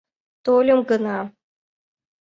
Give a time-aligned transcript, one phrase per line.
[0.43, 1.17] Тольым гына.